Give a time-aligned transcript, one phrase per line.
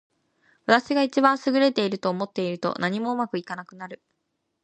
[0.65, 4.01] 私が一番優れていると思っていると、何もうまくいかなくなる。